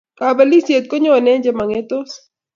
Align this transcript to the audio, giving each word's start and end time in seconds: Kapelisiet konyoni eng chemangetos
Kapelisiet 0.19 0.85
konyoni 0.91 1.29
eng 1.31 1.43
chemangetos 1.45 2.11